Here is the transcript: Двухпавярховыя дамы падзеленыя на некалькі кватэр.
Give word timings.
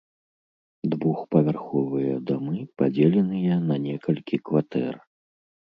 Двухпавярховыя 0.93 2.15
дамы 2.31 2.59
падзеленыя 2.79 3.61
на 3.69 3.81
некалькі 3.87 4.43
кватэр. 4.51 4.93